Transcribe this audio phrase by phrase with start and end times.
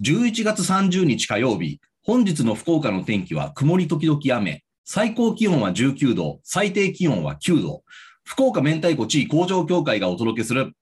[0.00, 4.62] 11月30日火曜日、本日の福岡の天気は曇り時々雨。
[4.84, 7.82] 最高気温は19度、最低気温は9度。
[8.22, 10.72] 福岡明太子地位工場協会がお届けする、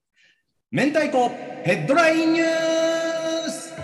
[0.71, 1.31] 明太子
[1.65, 3.75] ヘッドラインニュース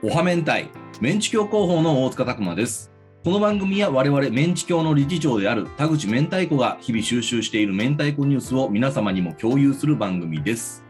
[0.00, 2.97] おは明太、メンチ協広報の大塚拓馬です。
[3.28, 10.82] この番組は我々メンチ協の理事長である田口明太子が日々収集している明太子ニュースを皆様にも共有する番組です。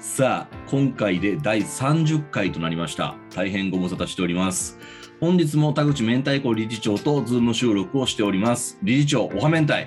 [0.00, 3.14] さあ、今回で第30回となりました。
[3.32, 4.76] 大変ご無沙汰しております。
[5.20, 8.76] 本日も田口明太子理事長とズーム収録をしております。
[8.82, 9.86] 理事長、おは明太。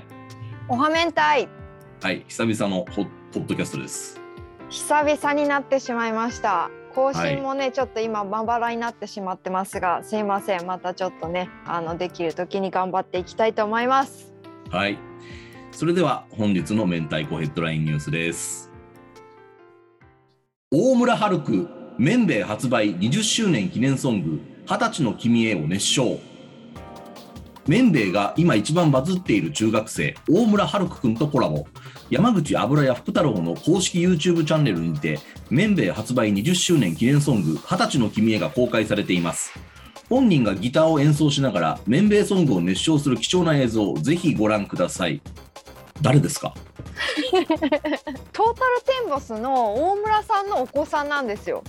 [0.70, 1.50] おはめんたい
[2.02, 3.04] はい、久々のホ
[3.34, 4.22] ポッドキャストです。
[4.70, 14.34] 久々になってしまいました更新もね、ちょっと今まばらになってしまってますがすいませんまたちょっとねあのできる時に頑張っていきたいと思います
[14.72, 14.98] はい。
[15.72, 18.72] それでは本日の明太子ヘッドラインニュースです。
[20.72, 26.20] 大村春久、綿米発売20周年記念ソング、二十歳の君へを熱唱。
[27.68, 31.66] 綿米が今一番バズっている中学生、大村春久くんとコラボ。
[32.10, 39.52] 山口油屋福太郎の公式 YouTube チャンネルにて、綿米発売20周年記念ソング、二十歳の君へが公開されています。
[40.10, 45.22] 本人がギターを演奏しながら、綿米ソングを熱唱する貴重な映像をぜひご覧ください。
[46.02, 46.54] 誰ですか？
[47.28, 47.52] トータル
[48.86, 51.64] テンボスの大村さんのお子さんなんですよ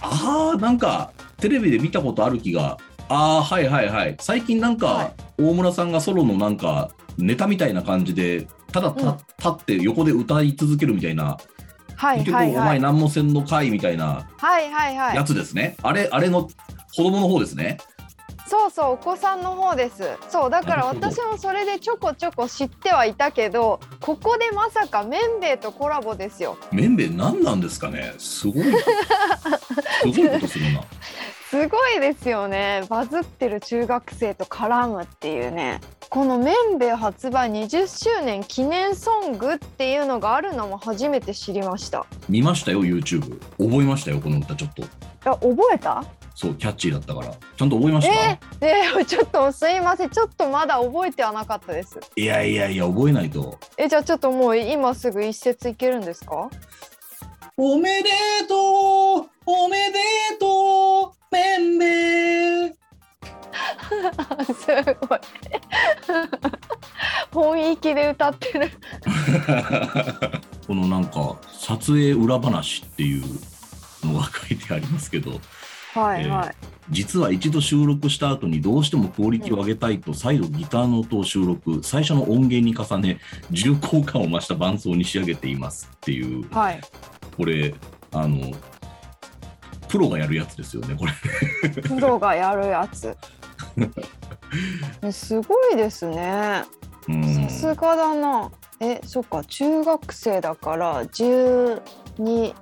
[0.00, 2.78] あー、なんか、テレビで見たことある気が。
[3.10, 4.16] あー、はいはいはい。
[4.20, 11.38] 最近なんか、はい大村さんがソロのなんか、ネタみたいな感じで、ただた、うん立って横で歌い続けるみたいな、
[11.96, 15.76] はい結局、お前はいはい何もせんのかいみたいなはいはいはいやつですね。
[15.82, 17.78] あれ、あれの子供の方ですね。
[18.46, 28.78] そうそうお子さんの方ですそうだからなるほど私もそれでちょこちょこ知ってはいたけどここでまさかめんべいとコラボですよ綿米何なんですかねすごいな。
[28.82, 30.80] すごいことするな。
[31.50, 32.84] すごいですよね。
[32.88, 35.80] バズってる中学生と絡むっていうね。
[36.08, 42.06] この「めんべい発売20周年記念ソング」っていうのがあるのも初めて知りました。
[42.28, 43.40] 見ましたよ、YouTube。
[43.58, 44.84] 覚えましたよ、この歌ちょっと。
[45.28, 46.04] あ覚えた？
[46.36, 47.32] そう、キャッチーだったから。
[47.32, 50.10] ちゃんと覚えました、えー、えーちょっとすいません。
[50.10, 51.98] ちょっとまだ覚えてはなかったです。
[52.14, 53.58] いやいやいや、覚えないと。
[53.76, 56.48] えじゃあちょっともう今すぐ一節いけるんですか？
[57.56, 58.08] おめで
[58.48, 59.98] とうおめで
[60.38, 62.72] とうめんべい
[64.54, 64.66] す
[65.08, 65.18] ごい。
[67.32, 68.70] 本域で歌ってる。
[70.66, 73.24] このなんか撮影裏話っていう
[74.04, 75.40] のが書いてありますけど
[75.94, 76.54] はいはい、
[76.90, 83.20] 実は一度収録した後にどうしてもクオリティを上げたいと再度ギターの音を収録最初の音源に重ね
[83.50, 86.48] 重厚感を増した伴奏に仕上げていますっていう。
[86.52, 86.80] はい。
[87.36, 87.74] これ
[88.12, 88.52] あの
[89.90, 93.16] プロがやるやつですよねこれプロがやるやつ
[95.02, 96.64] えすごいですね
[97.08, 98.50] うんさすがだな。
[98.80, 101.80] え、そっか、中学生だから、十
[102.18, 102.54] 二、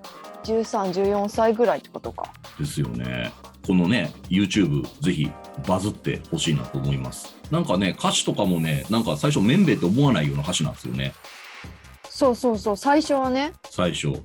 [0.42, 2.32] 十三、十四歳ぐらいってことか。
[2.58, 3.32] ですよね。
[3.66, 5.30] このね、YouTube ぜひ
[5.66, 7.36] バズってほしいなと思います。
[7.50, 11.14] なんかね、歌詞とかもね、なんか最初、めんべいって思わないような歌詞なんですよね、
[12.08, 13.52] そうそうそう、最初はね。
[13.70, 14.12] 最初。
[14.12, 14.20] で、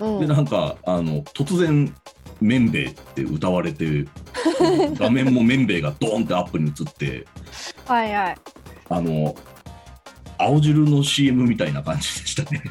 [0.00, 0.28] うん。
[0.28, 1.94] なんか、あの、突然、
[2.40, 4.06] めんべいって歌われて、
[4.98, 7.26] 画面もめんべいがドーンってアップに映って、
[7.86, 8.36] はいはい。
[8.88, 9.34] あの、
[10.38, 12.62] 青汁の CM みたいな感じでしたね。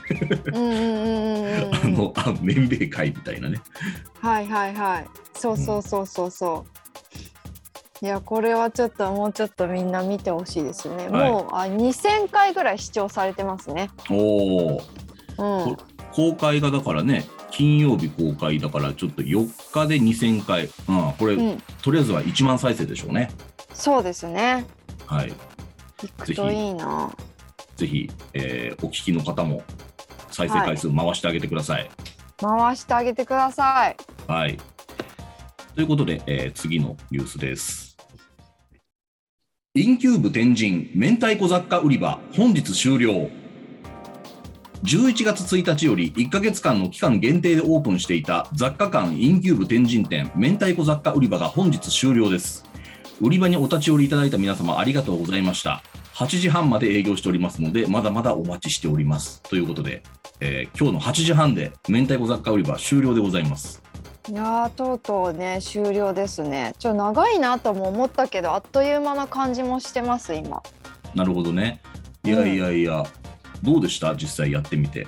[0.53, 1.75] うんうんうんうんうん。
[1.75, 3.62] あの、あ、めんべい会みたいなね。
[4.19, 5.08] はいはいはい。
[5.35, 6.66] そうそうそうそうそ
[8.02, 8.06] う。
[8.06, 11.09] いや、これはちょっともうちょっとみんな見てほしいですね。
[11.09, 13.91] はいもうあ2000回ぐらい視聴されてますね。
[14.09, 14.81] おー。
[15.38, 15.78] うん。
[16.12, 17.25] 公開がだからね、
[17.59, 20.70] 金曜日公開だから、ちょっと4日で2000回。
[20.88, 21.64] うん、これ、うん。
[21.81, 23.30] とりあえずは1万再生でしょうね。
[23.74, 24.66] そうですね。
[25.06, 25.34] はい。
[26.02, 27.14] 行くといいな。
[27.76, 29.61] ぜひ、えーお聞きの方も
[30.32, 31.90] 再生回数回してあげてください。
[32.38, 33.97] 回してあげてください。
[34.26, 34.58] はい。
[35.76, 37.97] ということで、えー次のニュースです。
[39.76, 43.29] インキューブ天神明太子雑貨売り場本日終了。
[44.84, 52.64] 11月1日より1ヶ月間の期間限定でオープンしていた雑貨館インキューブ天神店明太子雑貨売り場が本日終了です。
[53.20, 55.84] 売り場にお立ち寄りいただいた皆様ありがとうございました。
[56.14, 59.41] 8時半まで営業しておりますので、まだまだお待ちしております。
[59.43, 60.02] ということで、
[60.40, 63.84] えー今日の8時半で明太子雑貨売り場終了でございます。
[64.29, 70.61] いやーとうとうね終了ですねちょっと長いなとも思ったけどあっという間な感じもしてます今
[71.16, 71.82] なるほどね。
[72.25, 73.05] いやいやいや、
[73.64, 74.16] どうでした？
[74.16, 75.08] 実際やってみて。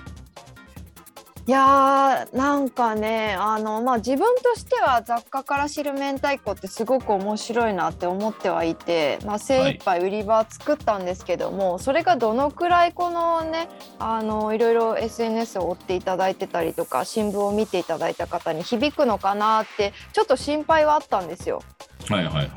[1.47, 21.63] いやーなんかねあの、まあ、自分としては雑貨から知る明太子ってすごく面白いなって思ってはいて、まあ、精一杯売り場作ったんですけども、それがどのくらいこのねあのいろいろ SNS を追っていただいてたりとか新聞を見ていただいた方に響くのかなってちょっと心配はあったんですよ。
[22.07, 22.47] はいはいはい。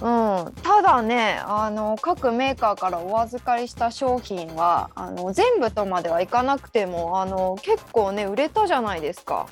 [0.00, 9.48] うん、ただねあの各メーカーからお預かりした商品はあの全部とまではいかなくてもあの結構ね売れたじゃないですか。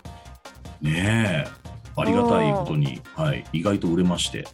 [0.81, 1.49] ねえ、
[1.97, 4.47] ありがたいことに、はい、意外と売れまして。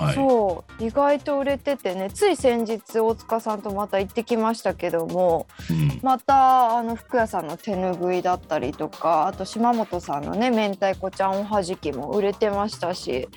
[0.00, 0.14] はい。
[0.14, 6.00] そう意外と売れててねつい先日大塚さんとまた行ってきましたけどもうん。
[6.02, 13.28] またあの服屋さんの手ぬぐいだったりとかあと島本さんのね明太子ちゃんおはじきも売れてましたし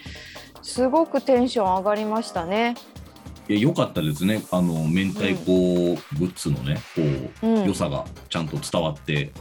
[0.63, 2.75] すごくテンション上がりましたね。
[3.47, 4.41] いや良かったですね。
[4.51, 7.01] あの明太子グッズのね、こ
[7.43, 9.31] う、うん良さがちゃんと伝わって、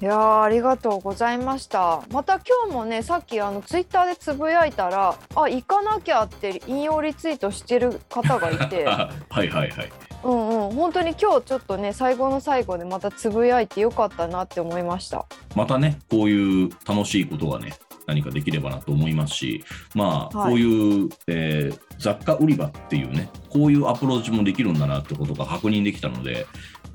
[0.00, 2.02] いやーありがとうございました。
[2.12, 9.10] また今日もねさっきあのツイッターでつぶやいたらあ行かなきゃって引用リツイートしてる方がいて は
[9.42, 9.92] いはいはい。
[10.22, 15.26] うんうん本当に今日ちょっとね最後の最後でまたつぶやいてよかったなって思いました。
[15.56, 17.72] またね、こういう楽しいことがね、
[18.08, 19.64] 何かできればなと思いますし、
[19.94, 26.46] まあ、はいこういう、えー雑貨売り場っていうね、こういうアプローチもできるんだなってことが確認できたので、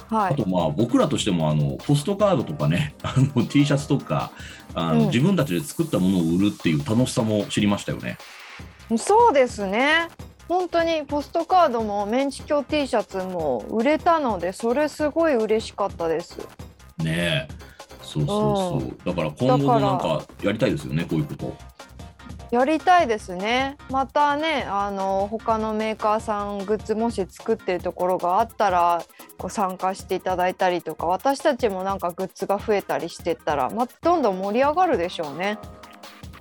[0.10, 0.34] はい。
[0.34, 4.32] あとまあ僕らとしてもあのポストカードとかね、 あの T シャツとか
[4.74, 8.18] あの、うん自分たちで作ったものを売るっていう楽しさも知りましたよね。
[8.98, 10.08] そうですね。
[10.48, 16.38] 本当にポストカードもメンチ協 T シャツも売れたのでそれすごい嬉しかったです。
[16.98, 17.73] ねえ。
[18.14, 18.98] そうそうそう。
[19.06, 21.56] だから今後もなんかやりたいですよね、こういうこと。
[22.52, 23.78] やりたいですね。
[23.90, 29.04] またね、あの他のメーカーさんグッズもし作ってるところがあったら、
[29.40, 35.58] こう参加していただいたりとか、私たちもなんかグッズが増えたりしてったら、まどんどん盛り上がるでしょうね。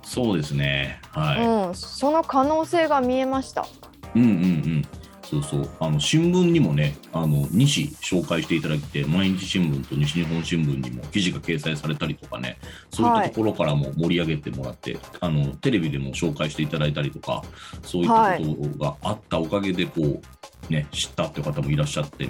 [0.03, 1.01] そうですね。
[1.13, 1.67] はい。
[1.67, 3.65] うん、その可能性が見えました。
[4.13, 4.87] うんうんうん。
[5.23, 5.69] そうそう。
[5.79, 12.57] あの新聞にもね、あの2紙紹介していただいて、毎日新聞と西日本新聞にも記事が掲載されたりとかね、
[12.91, 17.43] そういったところからも盛り上げてもらって、あのテレビでも紹介していただいたりとか、
[17.83, 22.27] そういったことがあったおかげでこうね知ったっていう方もいらっしゃって。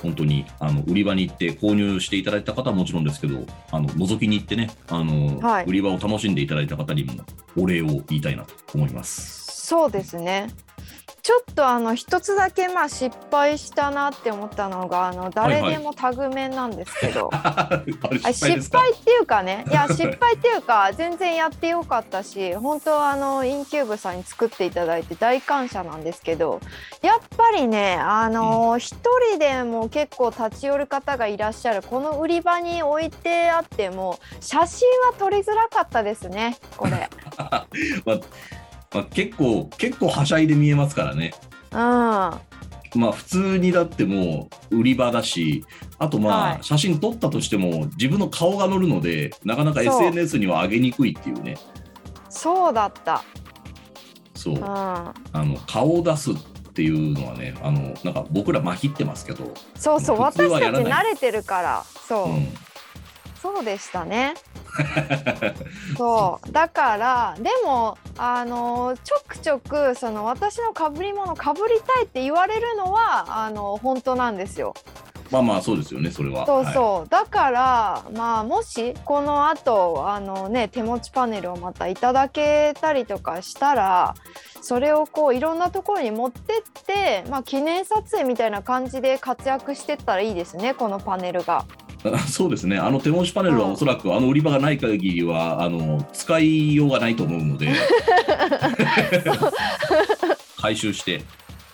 [0.00, 7.14] 本当にあの売り場に行って購入していただいた方はもちろんですけど、あの覗きに行ってね、あのはい売り場を楽しんでいただいた方にも
[7.56, 9.66] お礼を言いたいなと思います。
[9.66, 10.50] そうですね。
[11.28, 17.28] ちょっとあの一つだけまあ失敗したなって思ったのがあの誰でもタグ面なんですけど、
[18.32, 26.60] 失敗っていうかねいや失敗っていうか全然やってよかったし本当あのインキューブさんに作っていただいて大感謝なんですけど
[27.02, 28.96] やっぱりねあの一、
[29.32, 37.10] 人でも結構立ち寄る方がいらっしゃるこの売り場に置いてあっても写真は撮りづらかったですねこれ。
[38.06, 38.18] まあ、
[39.10, 41.34] 結構結構はしゃいで見えますからね。
[41.72, 41.78] うん
[42.94, 45.64] まあ普通にだってもう売り場だし、
[45.98, 46.64] あとまあはい。
[46.64, 51.58] 写真撮ったとしても自分の顔が載るので、なかなか SNS には上げにくいっていうね。
[52.30, 53.22] そうだった。
[54.34, 54.54] そう。
[54.54, 54.58] う。
[54.58, 54.64] ん。
[54.64, 56.34] あの顔を出すっ
[56.72, 61.84] ていうのはね、あのなんか僕らまひってますけど、そうそう私たち慣れてるから。
[62.06, 62.48] そう、うん、
[63.42, 64.34] そうでしたね
[65.96, 74.74] そうだからでもあのちょくちょくその私のかぶり物かぶりたいって言われるのはあの本当なんですよ。
[75.30, 76.46] まあまあそうですよね、それは。
[76.46, 84.14] そうはいそう、だからまあもしこの後あのね手持ちパネルをまたいただけたりとかしたら
[84.62, 91.66] それをこういろんなところに持ってって、まあ、記念撮影みたいな感じで活躍してったらいいですねこのパネルが。
[92.28, 97.68] そうですね、あの手持ちパネルはうんおそらくあの売り場がない限りはあの使いようがないと思うので、
[100.56, 101.22] 回収して、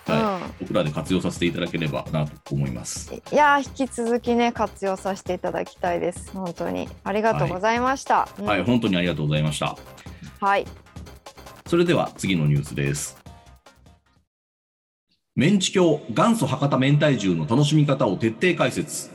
[0.07, 3.11] はい僕らで活用させていただければなと思います。
[3.11, 8.27] うん、いやー引き続きね活用させていただきたいです本当にありがとうございました。
[8.39, 9.75] うんはい、本当にありがとうございました。
[10.39, 10.65] はい
[11.67, 13.17] それでは次のニュースです。
[15.35, 19.14] メンチ協元祖博多明太重の楽しみ方を徹底解説。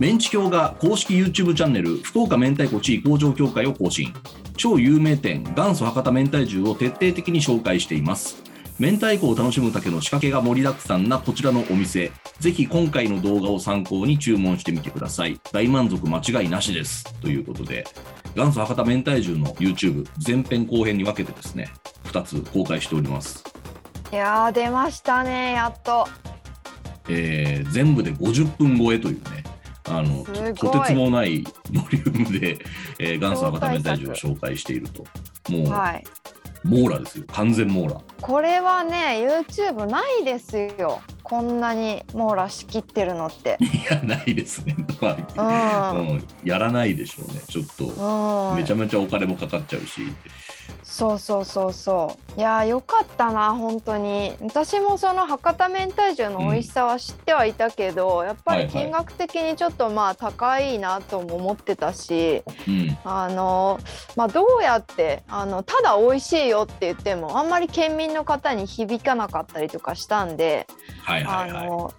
[0.00, 4.14] メンチ協が公式 YouTube チャンネル福岡明太子地位向上協会を更新。
[4.56, 8.40] 超有名店元祖博多明太重を徹底的に紹介しています。
[8.78, 12.12] 明太子を楽しむだけの仕掛けが盛りだくさんなこちらのお店。
[12.38, 15.40] ぜひ今回の動画を参考に注文してみてください。
[15.52, 17.12] 大満足間違いなしです。
[17.20, 17.84] ということで、
[18.36, 21.70] 元祖博多明太重の YouTube 前編後編に分けてですね、
[22.04, 23.42] 2つ公開しております。
[24.12, 26.06] いやー出ましたねやっと。
[27.08, 29.42] えー全部で50分超えというね
[29.90, 32.58] あのととてつもないボリュームで、
[32.98, 35.04] えー、 元祖博多明太子を紹介していると。
[35.50, 36.04] もう、はい。
[36.64, 37.24] 網羅ですよ。
[37.28, 38.00] 完全網羅。
[38.20, 41.00] これはね YouTube ないですよ。
[41.22, 43.58] こんなに網羅しきってるのって。
[43.62, 47.40] いやないですね、 まうあん、うん、やらないでしょうね。
[47.48, 50.00] ちょっとうん、めちゃめちゃお金もかかっちゃうし、
[50.98, 52.40] そうそうそうそう。
[52.40, 54.34] いやーよかったな本当に。
[54.40, 63.78] 私もその博多明太子の美味しさは知ってはいたけど、やっぱり金額的にちょっとまあ高いなとも思ってたし、うん、あの
[64.16, 70.66] まあどうやってあのただ美味しいよって言ってもあんまり県民の方に響かなかったりとかしたんで、
[71.04, 71.64] はいはいはい。
[71.64, 71.94] あの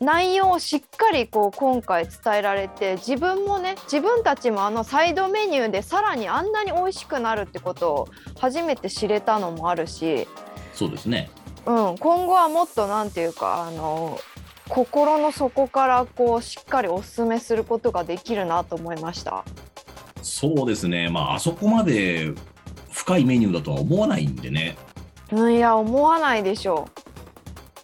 [0.00, 8.08] 内容をしっかりこう今回伝えられて自分もね自分たちもあのサイドメニューでさらにあんなに美味しくなるってことを
[8.38, 10.26] 初めて知れたのもあるし、
[10.74, 11.30] そうですね。
[11.66, 14.18] うん、今後はもっとなんていうかあの
[14.68, 19.44] 心の底からこうしっかりおすすめすることができるなと思いました。
[20.22, 21.08] そうですね。
[21.08, 22.32] まああそこまで
[22.90, 24.76] 深いメニューだとは思わないんでね。
[25.30, 26.88] うん、いや思わないでしょ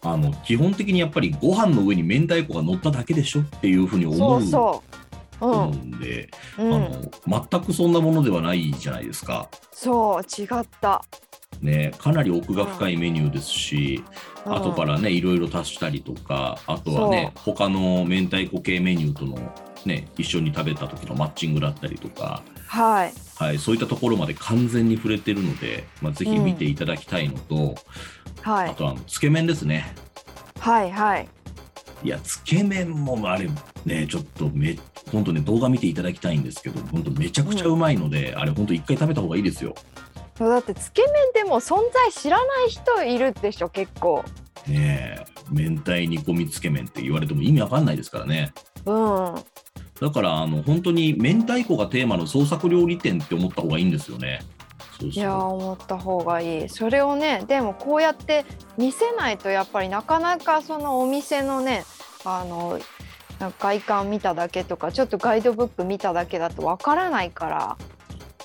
[0.02, 4.11] あの基本的にやっぱりご飯の上に明太子が乗っただけでしょっていうふうにう。
[4.11, 4.83] 思うと
[5.40, 6.28] 思ん、うんで、
[6.59, 9.49] うん、あの全くそんなものではないじゃないですか。
[9.73, 11.05] そう違った。
[11.61, 14.02] ね、かなり奥が深いメニューですし、
[14.47, 19.37] うん後からねいろいろ足したりとかあとはね他の明太子系メニューとの、
[19.85, 23.12] ね、一緒に食べた時のマッチングだったりとか、はい。
[23.37, 27.76] はい、そういったところまで完全に触れてるので、まあ、ぜひ見ていただきたいのと、
[28.42, 28.71] はい。
[28.71, 29.95] あとはあのつけ麺ですね。
[30.59, 30.90] はい。
[30.90, 31.28] はい。
[32.02, 33.49] いやつけ麺もあれ
[33.85, 34.78] ねちょっとめ
[35.11, 39.75] 本当ね動画見ていただきたいんですけど本当めちゃくちゃうまいので、あれ本当一回食べた方がいいですよ。
[40.38, 44.25] だってつけ麺でも存在知らない人いるでしょ結構。
[44.68, 48.52] ねえ明太煮込みつけ麺って言われても意味わかんないですからね。
[48.85, 49.35] うん。
[50.00, 54.40] だからあの本当に明太子がテーマの創作料理店って思った方がいいんですよね。
[55.00, 56.69] そうそういや思った方がいい。
[56.69, 58.45] それをねでもこうやって
[58.76, 61.85] 見せないとやっぱりなかなかそのお店のね
[62.25, 62.81] あの
[63.61, 67.76] 外観見ただけとかちょっとガイドブック見ただけだとわからないから。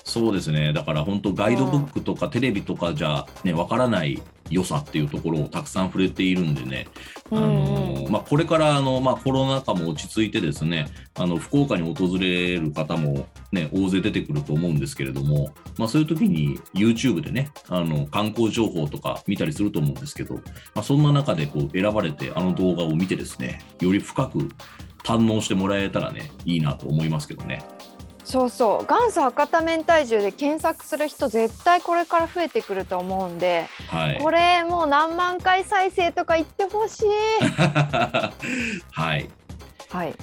[0.04, 0.72] そうですね。
[0.74, 6.86] だから本当ガイドブックとかテレビとかじゃねわからない良さっていうところをたくさん触れているんでね。
[7.32, 20.42] あのまあこれからあのまあコロナ禍も落ち着いてですね、あの福岡に訪れる方もね大勢出てくると思うんですけれども、まあそういう時に YouTube でねあの観光情報とか見たりすると思うんですけど、ま
[20.76, 24.50] あそんな中でこう選ばれてあの動画を見てですね、より深く
[25.02, 27.64] 堪能してもらえたらねいいなと思いますけどね。
[28.34, 34.18] そうそう元祖博多明太子で検索する人絶対これから増えてくると思うんではい。
[34.20, 37.06] これもう何万回再生とか言ってほしい。
[38.90, 39.30] はい。
[39.88, 40.14] はい。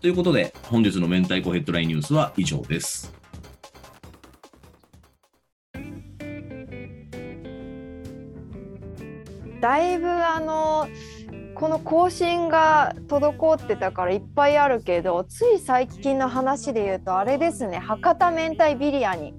[0.00, 3.14] ということで、本日の明太子ヘッドラインニュースは以上です。
[9.60, 10.88] だいぶあの
[11.58, 19.34] この更新が滞ってたからいっぱいあるけどつい最近の話で言うとあれですね博多明太ビリヤニ、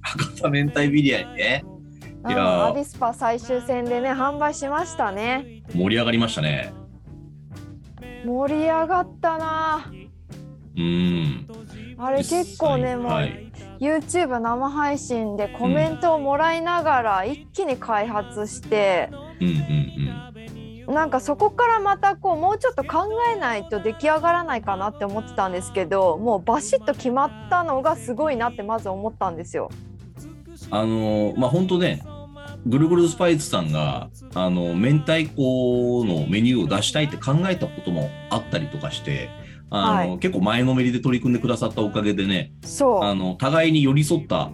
[0.00, 1.64] 博多明太ビリヤニね。
[2.24, 6.72] うん、いやーアビスパ最終戦でね販売しましたね盛り上がりましたね。
[8.24, 9.86] 盛り上がったな
[10.76, 11.48] うーん。
[11.98, 13.52] あれ結構ねもう、はい。
[13.78, 19.08] YouTube 生配信でコメントをもらいながら一気に開発して、
[19.40, 19.90] うんうん
[20.90, 29.70] なんかそこからまたこうもうちょっと考えないと出来上がらないかなって思ってたんですけどもうバシッと決まったのがすごいなってまず思ったんですよ。
[30.70, 30.74] うん。
[30.74, 32.02] あのーまあ本当ね、
[32.66, 39.30] ぐるぐるスパイスさんが、あの、明太子のメニューを出したいって考えたこともあったりとかして、
[39.70, 44.50] あの、はい結構前のめりで取り組んでくださったおかげでね、そうあの、互いに寄り添った、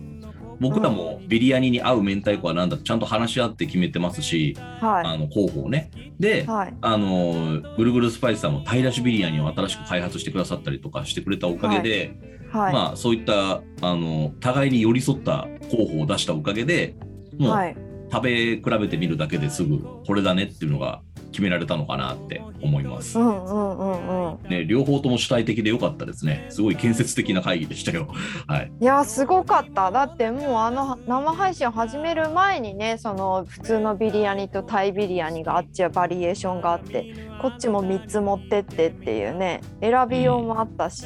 [0.60, 5.90] 僕らもビリヤニに合う明太子は何だちゃんと話し合って決めてますし、はあの候補をね。
[6.18, 6.74] で、いはい。
[6.80, 12.18] あのぐるぐるスパイスさんも平らしビリヤニを新しく開発してくださったりとかしてくれたおかげで、
[12.52, 16.96] はい、まあそういったあの互いに寄り添った候補を出したおかげで
[17.38, 17.76] もう、はい、
[18.10, 21.02] 食べ比べてみるだけですぐこれだねっていうのが
[21.36, 23.22] 決められたのかなって思いますう。
[23.22, 26.46] んうんうんうんね、両方とも主体的で良かったですね。
[26.48, 28.08] すごい建設的な会議でしたよ。
[28.48, 28.72] はい。
[28.80, 37.12] いやすごかっただってもうあの生配信を始める前にねその普通のビリヤニとタイビリヤニがあっちはバリエーションがあって
[37.42, 41.04] こっちも3つ持ってってっていうね選びようもあったし、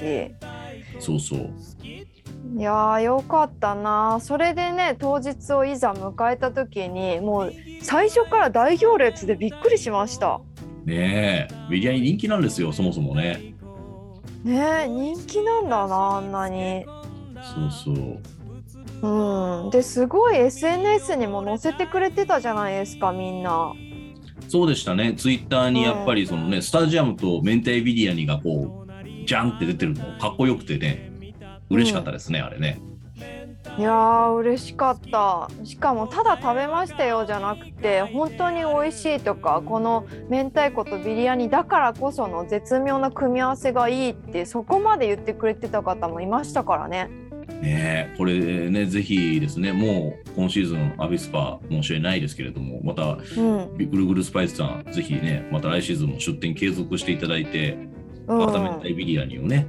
[1.01, 1.51] そうそう。
[2.61, 10.43] いやーよかったなそれでね当日をいざ迎えた時にもう最初から大行列でびっくりしました
[10.85, 13.55] ねえ、ビリヤニ人気なんですよ、そもそもね。
[14.45, 16.85] ねえ人気なんだなあんなに。
[17.85, 18.03] そうそ
[19.03, 19.59] う。
[19.65, 23.73] うん、ですごい SNS にも載せてくれてたじゃないですかみんな。
[24.49, 31.10] そうでしたね、ツイッターにやっぱりそのね、スタジアムと明太ビリヤニがこう、ジャンって出てるのかっこよくてね、
[31.71, 32.81] 嬉しかったですね、あれね。
[33.79, 47.11] いやー嬉しかったしかもただ食べましたよじゃなくて本当に美味しいとかこの明太子とビリヤニだからこその絶妙な組み合わせがいいってそこまで言ってくれてた方もいましたからね。
[47.61, 59.67] ねえこれね、ぜひですね、もう今シーズン、アビスパ申し訳ないですけれども、また、うん、ぐるぐるスパイスさん、ぜひね、また来シーズンも出店継続していただいて、うんまた明太ビリヤニをね、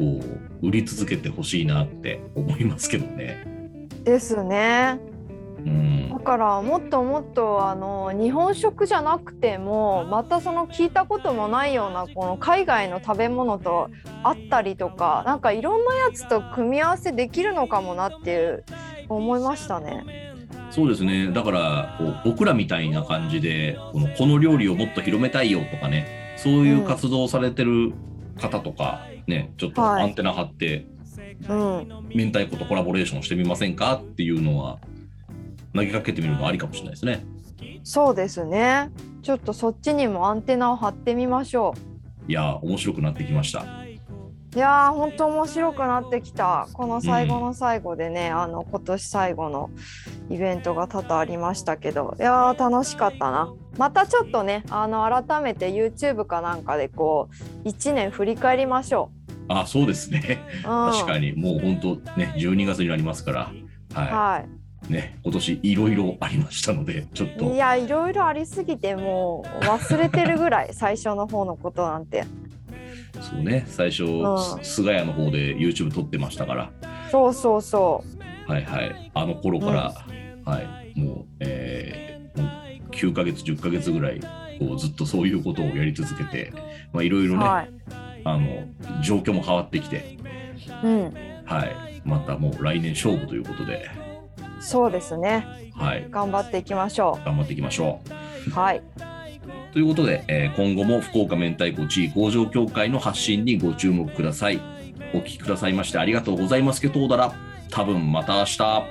[0.00, 0.18] こ
[0.62, 3.44] う、売り続けてほしいなって思いますけどね。
[4.02, 4.98] ですね。
[5.58, 6.18] うんだ。
[6.20, 13.90] からもっともっとあの日本食じゃなくてもまたその聞いたこともないようなこの海外の食べ物と
[14.22, 18.64] あったりとかなんかいろんなやつと組み合わせできるのかもなっていう
[19.08, 20.04] 思いましたね。
[20.70, 21.32] そうですね。
[21.32, 27.92] だから、こう僕らみたいな感じで、このこの料理をもっと広めたいよとかね、そういう活動をされてる
[28.40, 30.86] 方とか、ね、ちょっとはいアンテナ張って、
[31.48, 33.94] うん、明太子とコラボレーションしてみませんか？
[33.96, 34.78] っていうのは、
[35.74, 37.24] 投げかけてみるのありかもしれないですね。
[37.82, 38.90] そうですね。
[39.22, 41.74] ちょっとそっちにもアンテナを張ってみましょ
[42.28, 43.64] いやー、面白くなってきました。
[44.54, 44.56] う。
[44.56, 46.68] いやー本当面白くなってきた。
[46.72, 49.70] この最後の最後でね、あの今年最後の
[50.30, 53.52] イベントが多々ありましたけど、いやー楽しかったな。
[53.78, 57.28] またちょっとね、あの改めて YouTube かなんかでこ
[57.64, 59.10] う1年振り返りましょ
[59.48, 60.38] あ、そうですね。
[60.64, 60.68] う。
[60.68, 63.52] うん、確かに、もう本当ね、12月になりますから、
[63.94, 64.32] は。
[64.32, 67.32] はいね、今年いろいろありましたので、ちょっい。
[67.32, 72.24] いと、やいろいろありすぎてもう忘れてるぐらい最初の方のことなんて。
[73.20, 76.72] そうね、最初、んす菅谷の方で YouTube 撮ってましたから、
[77.10, 78.04] そうそうそ
[78.46, 79.94] はいはい、あの頃から、
[80.44, 82.50] はい、もう、えーもう
[82.90, 84.20] 9ヶ月、10ヶ月ぐらい、
[84.58, 86.52] こうずっとそういうことをやり続けて、
[86.92, 87.70] まあ、いろいうろね、はい。
[88.24, 88.64] あの、
[89.02, 90.18] 状況も変わってきて、
[90.82, 91.14] うん。
[91.44, 93.90] はい、またもう来年勝負ということで、
[94.60, 95.46] そうですね。
[95.74, 98.00] はい、頑張っていきましょ頑張っていきましょ
[98.46, 98.50] う。
[98.50, 98.52] う。
[98.52, 98.82] はい。
[99.72, 104.60] ということで、えー今後も福岡明太子地位工場協会の発信にご注目ください。
[105.14, 107.32] お聞きくださいましてありがとうございますけどうだら、
[107.70, 108.84] 多分また明日。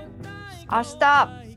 [0.72, 1.49] 明日